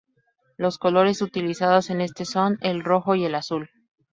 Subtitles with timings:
[0.57, 3.69] Los colores utilizados en este son el rojo y el azul.